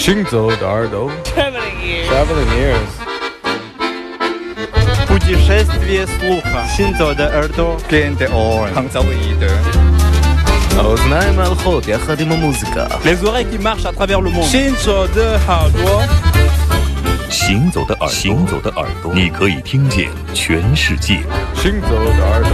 [0.00, 2.08] 行走的耳朵 Traveling ears.
[2.10, 2.92] Traveling ears
[5.08, 6.64] Путешествие слуха.
[6.76, 7.76] Синзо de耳朵.
[7.90, 8.68] Gente on.
[8.74, 9.50] Hangzauide.
[10.78, 14.44] האוזניים הלכות יחד עם המוזיקה Les oreilles qui marchent à travers le monde.
[14.44, 16.06] Shinzo de Hardware.
[17.30, 21.20] 行走的耳朵，行走的耳朵，你可以听见全世界。
[21.54, 22.50] 行走的耳朵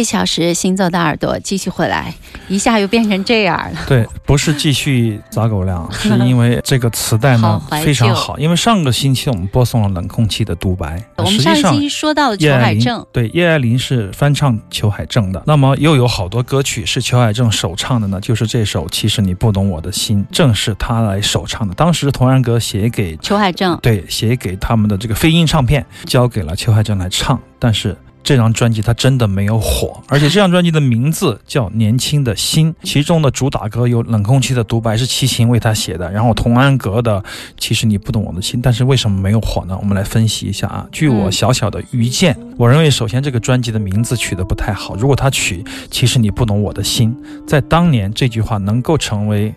[0.00, 2.14] 一小时行走的耳朵继续回来，
[2.48, 3.78] 一下又变成这样了。
[3.86, 8.38] 对，不是继续砸狗粮， 是因为这个磁带呢非常好。
[8.38, 21.74] 因为上个星期我们播送了《冷空气的独白》，我们上期说到了裘海正，对叶爱玲是翻唱裘海正的，那么又有好多歌曲是裘海正首唱的呢，就是这首《其实你不懂我的心》，正是他来首唱的。
[21.74, 27.94] 当时童安格写给裘海正对写给他们的这个飞鹰唱片，交给了裘海正来唱，但是。
[28.30, 37.20] 这张专辑它真的没有火，而且这张专辑的名字叫《年轻的心》，其中的主打歌有《冷空气的独白》是齐秦为他写的，然后童安格的
[37.58, 39.76] 《其实你不懂我的心》，但是为什么没有火呢？
[39.80, 40.86] 我们来分析一下啊。
[40.92, 44.94] 据我小小的愚见，我认为首先这个专辑的名字取得不太好。
[44.94, 45.60] 如果他取
[45.90, 47.12] 《其实你不懂我的心》，
[47.48, 49.52] 在当年这句话能够成为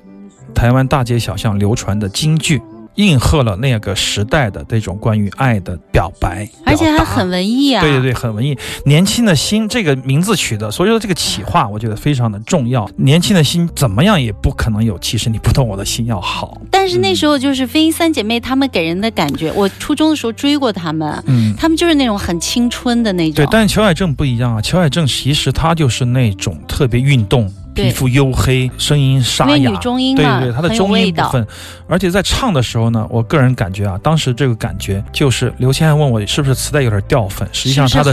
[0.56, 2.60] 台湾大街小巷流传的金句。
[2.96, 7.82] 应和了那个时代的这种关于爱的表白，而且还很文艺啊。
[7.82, 8.58] 对对对，很文艺。
[8.86, 12.90] 年轻的心这个名字取的，所以说这个企划我觉得非常的重要。
[12.98, 16.62] 年轻的心怎么样也不可能有，其实你不懂我的心要好。
[16.70, 23.36] 但是那时候就是飞鹰三姐妹，她们给人的感觉，我初中的时候追过她们，嗯，她们就是那种很青春的那种。
[23.36, 27.52] 对，但是裘海正不一样啊，乔海正其实他就是那种特别运动。
[27.74, 31.46] 对皮肤黝黑，声音沙哑，因为女中音嘛对对对，他的中音部分，
[31.88, 38.12] 而且在唱的时候呢，我个人感觉啊，当时这个感觉就是刘谦还问我是不是磁带有点掉粉，实际上他的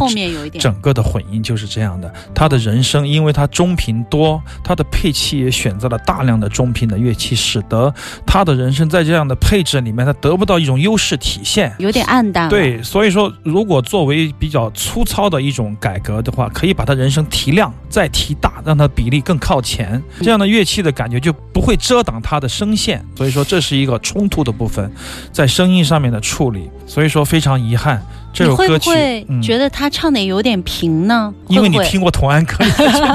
[0.58, 2.12] 整个的混音就是这样的。
[2.34, 7.92] 他的人声，因为他中频多，他的配器也选择了大量的中频的乐器，使得
[8.26, 11.74] 他的人声在这样的配置里面，他得不到一种优势体现。
[11.78, 12.48] 有点暗淡。
[12.48, 23.04] 对，所以说，如果作为比较粗糙的一种改革的话，可以把他人声提亮，再提大，让它比例更靠前，这样的乐器的感觉就不会遮挡它的声线。
[23.16, 24.88] 所以说，这是一个冲突的部分，
[25.32, 26.70] 在声音上面的处理。
[26.86, 28.00] 所以说，非常遗憾，
[28.32, 31.32] 这你会首歌曲，不会嗯觉得他唱的有点平呢？
[31.48, 32.54] 因为你听过童安格，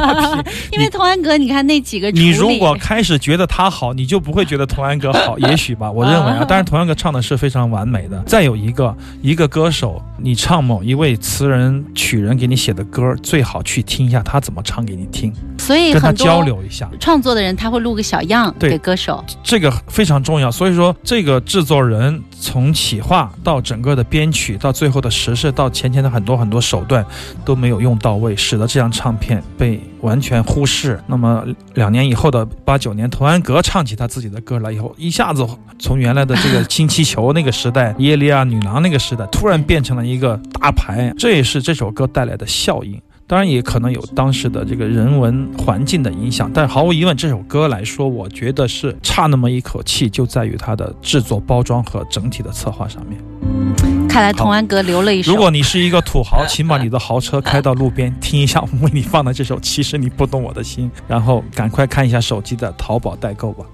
[0.72, 6.46] 因为童安格，你看那几个你如果开始觉得他好，你就不会觉得童安格好，也许吧， 我认为啊啊。
[6.48, 8.22] 但是童安格唱的是非常完美的。
[8.26, 19.24] 再有一个，一个歌手，你唱某一位词人、曲人给你写的歌，最好去听一下他怎么唱给你听，所以跟他交流一下，创作的人他会录个小样对给歌手。
[19.44, 20.52] 这个非常重要。
[20.52, 27.06] 所以说，这个制作人从企划到整个的编曲，到最后的实施，到前前的很多很多手段
[27.46, 31.00] 都没有用到位，使得这张唱片被完全忽视。
[31.06, 35.48] 那么两年以后的八九年，童安格唱起他自己的歌来以后，一下子
[35.78, 43.00] 从原来的这个金气球那个时代、耶利亚女郎那个时代，突然变成了一个大牌，这也是这首歌带来的效应。
[43.28, 53.95] 当然也可能有当时的这个人文环境的影响，但毫无疑问，这首歌来说，我觉得是差那么一口气，就在于它的制作、包装和整体的策划上面。
[54.16, 55.30] 看来童安格留了一手。
[55.30, 63.66] 如果你是一个土豪，请把你的豪车开到路边，听一下我们为你放的这首《其实你不懂我的心》，然后赶快看一下手机的淘宝代购吧。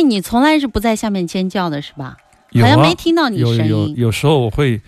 [0.00, 2.16] 飞，你从来是不在下面尖叫的是吧？
[2.52, 3.68] 有啊好像没听到你声音。
[3.68, 4.80] 有有时候我会，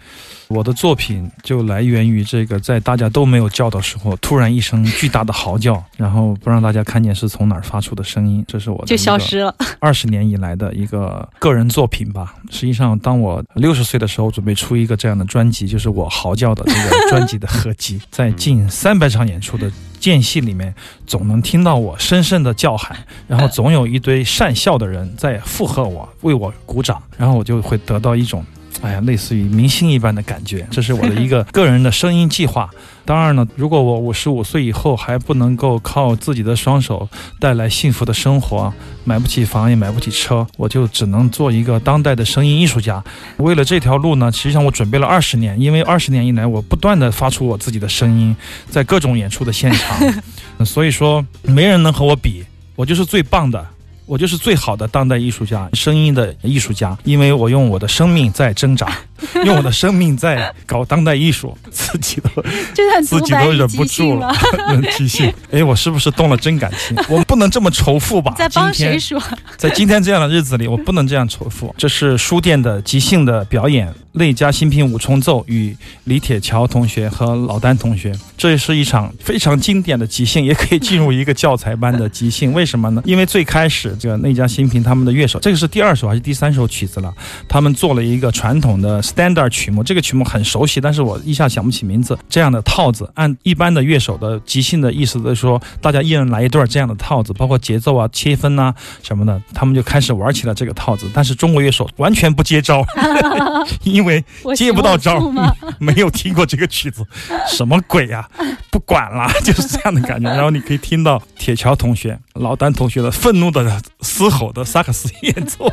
[0.52, 9.54] 我的作品就来源于这个，在大家都没有叫的时候，突然一声巨大的嚎叫，然后不让大家看见是从哪儿发出的声音，这是我的就消失了。
[9.80, 12.34] 二十年以来的一个个人作品吧。
[12.50, 20.74] 实际上，当我六十岁的时候，准备出一个这样的专辑，就是我嚎叫的这个 专辑的合集，在近三百场演出的间隙里面，
[21.06, 28.44] 总能听到我深深的叫喊，然后总有一堆善笑的人在附和我，为我鼓掌，然后我就会得到一种。
[28.80, 32.70] 哎呀，类似于明星一般的感觉，这是我的一个 个人的声音计划。
[33.04, 37.08] 当然呢，如果我五十五岁以后还不能够靠自己的双手
[37.40, 38.72] 带来幸福的生活，
[39.04, 43.02] 买不起房也买不起车，我就只能做一个当代的声音艺术家。
[43.38, 48.34] 为了这条路呢，实际上我准备了二十年，因为二十年以来我不断的发出我自己的声音，
[48.70, 49.98] 在各种演出的现场，
[50.64, 52.44] 所以说没人能和我比，
[52.76, 53.66] 我就是最棒的。
[54.12, 58.98] 我就是最好的当代艺术家，声音的艺术家，因为我用我的生命在挣扎，
[59.44, 62.42] 用我的生命在搞当代艺术，自己都
[63.02, 65.32] 自己都忍不住了了，， 即兴。
[65.50, 66.96] 哎，我是不是动了真感情？
[67.08, 68.34] 我不能这么仇富吧？
[68.36, 69.22] 在帮今天谁说？
[69.56, 71.74] 在今天这样的日子里，我不能这样仇富。
[71.78, 82.52] 这是书店的即兴的表演，内家新品五重奏与李铁桥同学和老丹同学，这是一场非常经典的即兴，也可以进入一个教材班的即兴。
[82.52, 83.02] 为什么呢？
[83.04, 87.12] 因为最开始这个内家新平他们的乐手，这个是第二首还是第三首曲子了？
[87.48, 92.18] 他们做了一个传统的 standard 曲目，这个曲目很熟悉，但是我一下想不起名字。
[92.28, 101.10] 这样的套子，按一般的乐手的即兴的意思就是说，大家一人来一段这样的套子，包括节奏啊、切分呐、什么的，他们就开始玩起了这个套子。
[101.12, 102.84] 但是中国乐手完全不接招，
[103.84, 104.24] 因为
[104.56, 105.20] 接不到招？
[105.78, 107.04] 没有听过这个曲子，
[107.48, 108.28] 什么鬼呀、
[108.70, 110.28] 不管了，就是这样的感觉。
[110.30, 115.70] 然后你可以听到铁桥同学、老丹同学的愤怒的嘶吼的萨克斯演奏。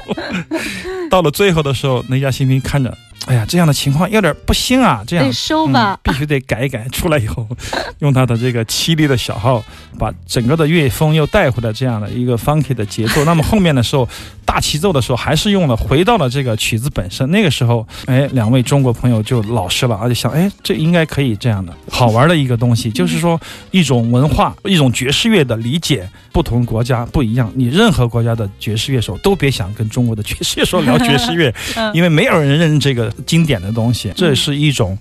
[1.09, 6.87] 到了最后的时候，那家新兵看着，哎呀，这样的情况有点不行啊，这样得收吧嗯，必须得改一改。
[6.91, 7.47] 出来以后，
[7.99, 9.63] 用他的这个凄厉的小号，
[9.97, 13.23] 把整个的乐风又带回了这样的一个 funky 的节奏。
[13.25, 14.07] 那么后面的时候，
[14.45, 17.29] 大齐奏的时候，还是用了回到了这个曲子本身。
[17.29, 27.51] 那个时候，哎，两位中国朋友就老实了，而且想，哎，这应该可以这样的，好玩的一个东西，就是说一种文化，一种爵士乐的理解，不同国家不一样。
[27.53, 31.53] 你任何国家的爵士乐手都别想跟中国的爵士乐手聊爵士乐，
[31.93, 34.97] 因为没有人认这个经典的东西，这是一种。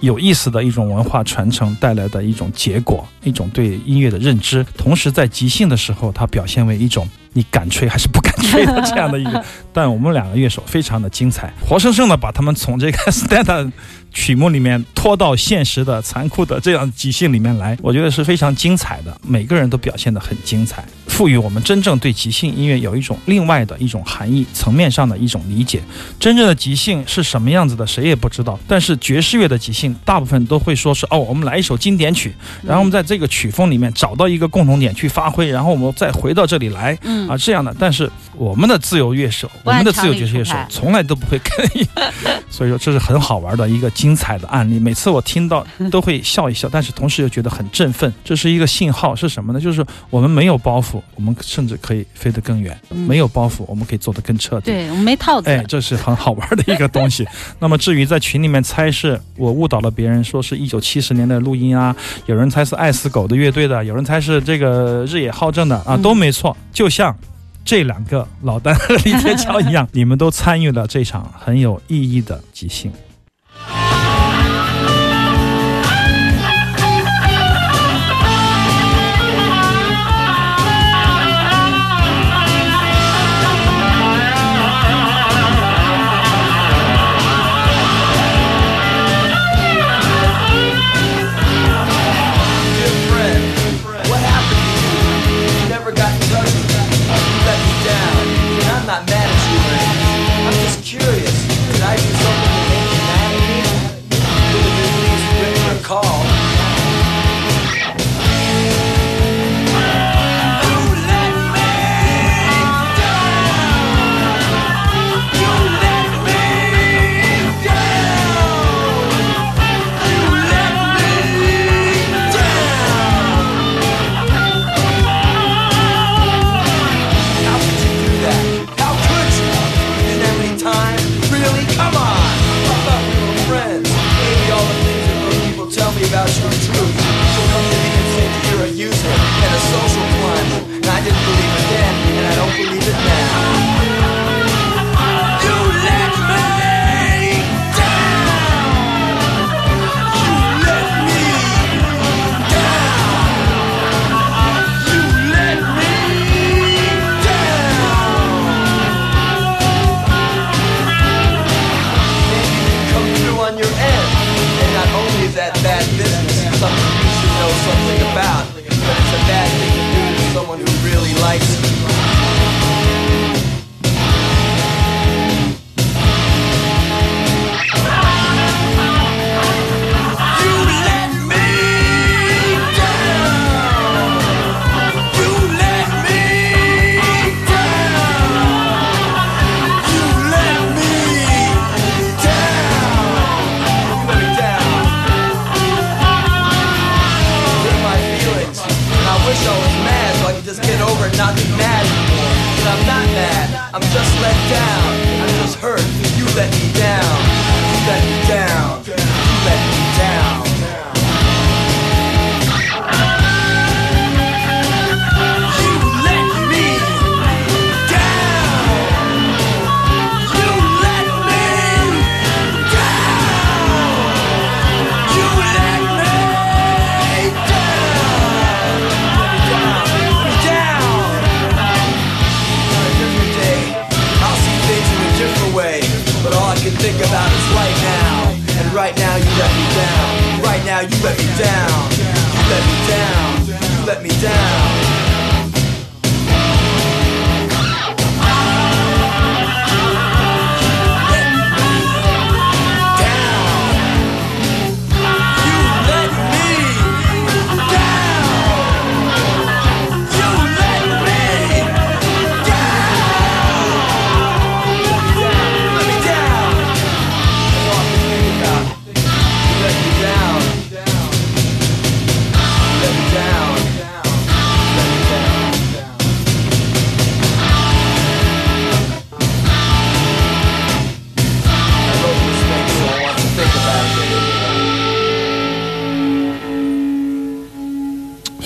[0.00, 4.64] 有意思的一种文化传承带来的一种结果，一种对音乐的认知。
[4.76, 7.04] 同时，在即兴的时候，它表现为一种
[7.38, 9.44] 你敢吹还是不敢吹的这样的一个。
[9.72, 13.70] 但我们两个乐手非常的精彩，活生生的把他们从这个 standard
[14.12, 19.16] 曲目里面拖到现实的残酷的这样即兴里面来，我觉得是非常精彩的。
[19.22, 25.80] 每个人都表现得很精彩，赋予我们真正对即兴音乐有一种另外的一种含义层面上的一种理解。
[26.18, 28.58] 真正的即兴是什么样子的，谁也不知道。
[28.66, 36.98] 但是爵士乐的即兴，大部分都会说是哦，我们来一首经典曲，然后我们在这个曲风里面找到一个共同点去发挥，然后我们再回到这里来。
[37.02, 37.74] 嗯啊，这样的。
[37.78, 41.86] 但是我们的自由乐手，我们的自由爵士乐手从来都不会跟，
[42.48, 44.78] 所以说这是很好玩的一个精彩的案例。
[44.78, 48.12] 每次我听到 都会笑一笑，但是同时又觉得很振奋。
[48.24, 49.60] 这是一个信号，是什么呢？
[49.60, 54.66] 就是我们没有包袱，我们甚至可以飞得更远；没有包袱，我们可以做得更彻底。
[54.70, 55.50] 对我们没套子。
[55.50, 57.26] 哎，这是很好玩的一个东西。
[57.58, 61.94] 那么至于在群里面猜是我误导了别人，说是一九七十年的录音啊，
[62.26, 66.56] 有人猜是爱死狗的乐队的，有人猜是这个日野浩正的啊，嗯都没错。
[66.72, 67.16] 就像
[67.64, 72.90] 这两个老丹和李天桥一样， 你们都参与了这场很有意义的即兴。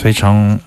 [0.02, 0.58] 非常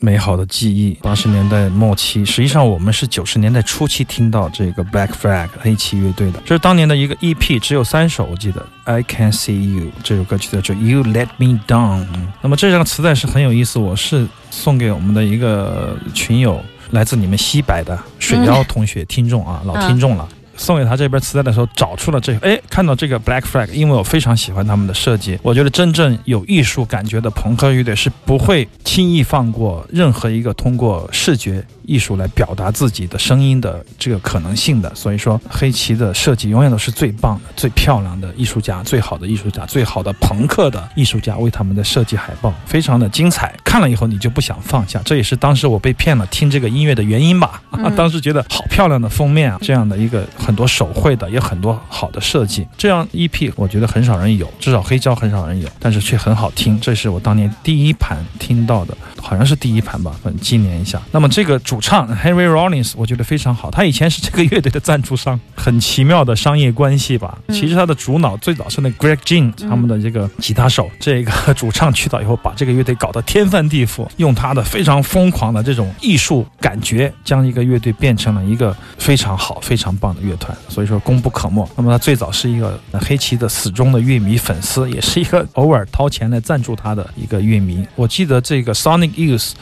[0.00, 0.92] 美好的记忆。
[1.00, 12.06] 八十年代末期，实际上我们是九十年代初期听到这个 Black Flag 黑旗乐队的，这是当年的一个 EP，只有三首，我记得 I Can See You 这首歌曲叫做 You Let Me Down。
[12.42, 20.28] 那么这张磁带是很有意思，我是送给我们的一个群友，来自你们西北的水妖同学、听众啊，老听众了。
[20.60, 34.94] 送给他这边磁带的时候，找出了这个，哎，看到这个 Black Flag，因为我非常喜欢他们的设计，我觉得真正有艺术感觉的朋克乐队是不会轻易放过任何一个通过视觉艺术来表达自己的声音的这个可能性的。
[34.94, 43.52] 所以说，黑旗的设计永远都是最棒的、最漂亮的艺术家、最好的艺术家、最好的朋克的艺术家为他们的设计海报，非常的精彩。
[43.64, 47.60] 看了以后你就不想放下，这也是当时我被骗了听这个音乐的原因吧。
[47.70, 52.64] 啊，当时觉得好漂亮的封面啊，这样的一个很多手绘的，也很多好的设计。
[52.78, 56.78] 这样 EP 我觉得很少人有，至少黑胶很少人有，但是却很好听。
[56.80, 61.00] 这是我当年第一盘听到的，好像是第一盘吧，反正纪念一下。
[61.10, 67.38] 那么这个主唱 Henry Rollins 我觉得非常好，他以前是这个乐队的赞助商， 很奇妙的商业关系吧。
[67.48, 80.56] 其实他的主脑最早是那 Greg Jean 他们的这个吉他手，这个主唱去到以后，把这个乐队搞得天翻地覆，用他的非常疯狂的这种艺术感觉，将一个乐队变成了一个非常好、非常棒的乐团。
[80.68, 81.68] 所以说功不可没。
[81.76, 87.86] 那么他最早是一个黑旗的死忠的乐迷粉丝，也是一个偶尔掏钱来赞助他的一个乐迷。
[87.94, 89.52] 我记得这个 Sonic Youth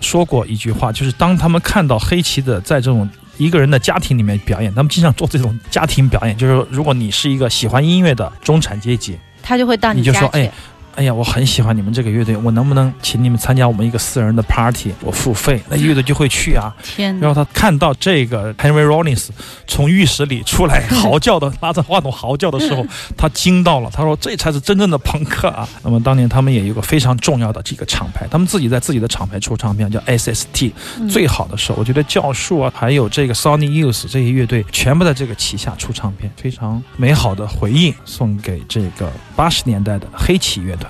[0.00, 10.38] 说过一句话，就是当他们看到黑棋的在这种一个人的家庭里面表演，他们经常做这种家庭表演，就是说如果你是一个喜欢音乐的中产阶级，他就会到你就说，家去。
[10.38, 10.52] 哎，
[10.98, 14.92] 哎呀，我很喜欢你们这个乐队，我能不能请你们参加我们一个私人的 party？
[15.00, 16.74] 我付费，那乐队就会去啊。
[16.82, 17.22] 天哪！
[17.24, 19.28] 然后他看到这个 Henry Rollins
[19.68, 22.84] 从浴室里出来 嚎叫的，拉着话筒嚎叫的时候，
[23.16, 23.88] 他惊到了。
[23.92, 30.72] 他说：“这才是真正的朋克啊！” 那么当年他们也有个非常重要的这个厂牌，他们自己在自己的厂牌出唱片，叫 SST。
[31.08, 40.87] 最好的时候，我觉得教树啊，还有这个 Sony Youth 这些乐队，全部在这个旗下出唱片，非常美好的回忆，送给这个八十年代的黑旗乐团。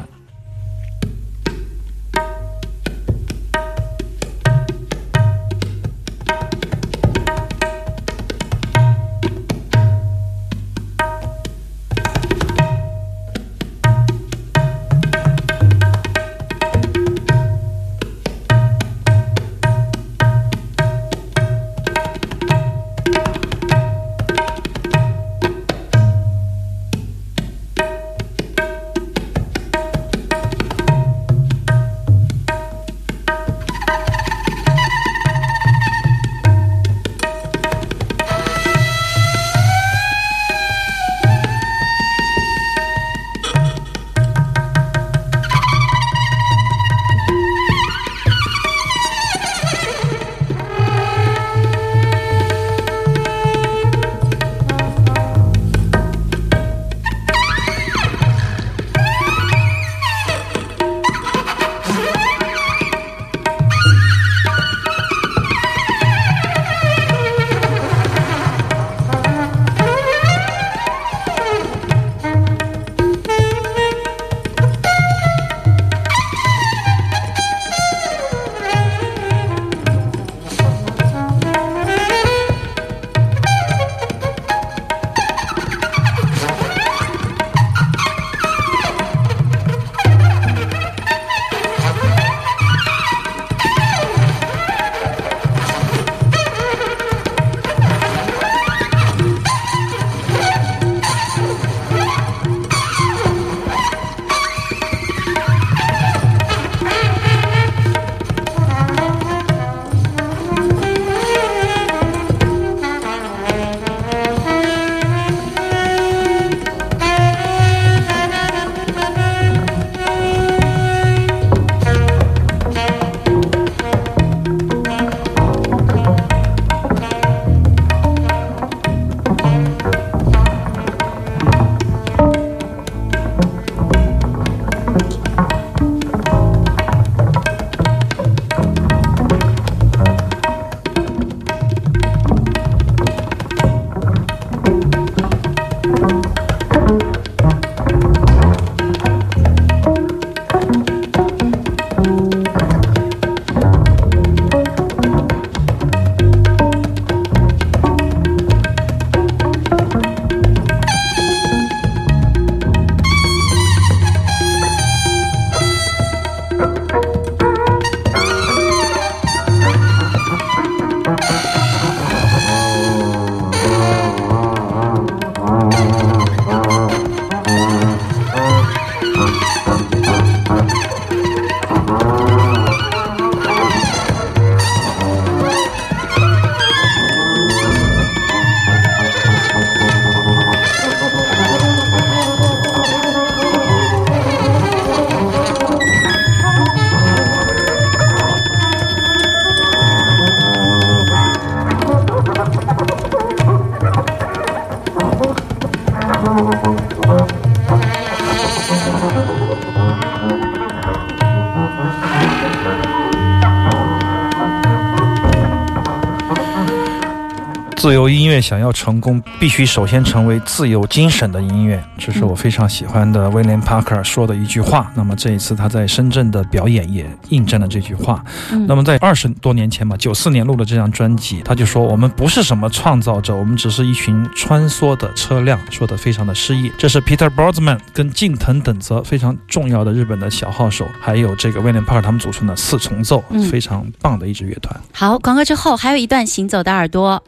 [217.89, 224.93] 自由音乐想要成功，必须首先成为自由精神的音乐，这是我非常喜欢的威廉·帕克说的一句话。
[224.95, 228.23] 那么这一次他在深圳的表演也印证了这句话。
[228.53, 236.71] 嗯那么在二十多年前吧，九四年录的这张专辑，他就说我们不是什么创造者，我们只是一群穿梭的车辆，说的非常的诗意。
[236.77, 244.79] 这是 Peter Borzman 跟近藤等泽非常重要的日本的小号手，还有这个威廉·帕克他们组成的四重奏，嗯非常棒的一支乐团。
[244.93, 247.25] 好，广告之后还有一段行走的耳朵。